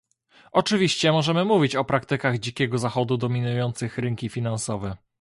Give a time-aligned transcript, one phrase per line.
[0.51, 4.97] Oczywiście możemy mówić o praktykach dzikiego zachodu dominujących rynki finansowe